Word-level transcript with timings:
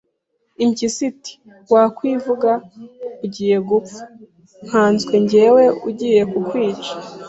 Impyisi 0.63 1.01
iti 1.11 1.33
wakwivuga 1.73 2.51
ugiye 3.25 3.57
gupfa, 3.69 4.01
nkanswe 4.67 5.15
jyewe 5.29 5.63
ugiye 5.89 6.21
kukwica 6.31 6.93